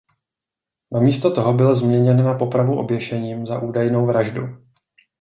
Namísto 0.93 1.33
toho 1.35 1.53
byl 1.53 1.75
změněn 1.75 2.25
na 2.25 2.33
popravu 2.37 2.79
oběšením 2.79 3.45
za 3.47 3.59
údajnou 3.59 4.05
vraždu. 4.05 4.41